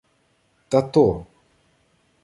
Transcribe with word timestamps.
—Та 0.69 0.81
то. 0.93 1.05